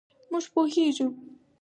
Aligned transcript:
مونږ 0.31 0.45
پوهیږو 0.53 1.07